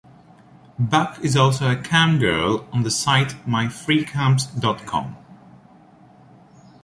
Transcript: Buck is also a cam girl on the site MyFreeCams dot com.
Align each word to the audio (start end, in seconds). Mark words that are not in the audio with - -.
Buck 0.79 1.19
is 1.23 1.37
also 1.37 1.69
a 1.69 1.75
cam 1.79 2.17
girl 2.17 2.67
on 2.71 2.81
the 2.81 2.89
site 2.89 3.35
MyFreeCams 3.45 4.59
dot 4.59 4.83
com. 4.87 5.15